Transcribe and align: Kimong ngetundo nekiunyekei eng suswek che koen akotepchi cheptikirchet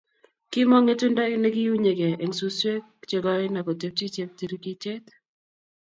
Kimong 0.51 0.83
ngetundo 0.85 1.21
nekiunyekei 1.41 2.19
eng 2.23 2.33
suswek 2.39 2.83
che 3.09 3.17
koen 3.23 3.59
akotepchi 3.59 4.05
cheptikirchet 4.15 5.05